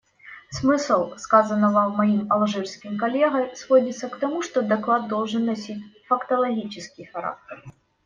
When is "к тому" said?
4.09-4.41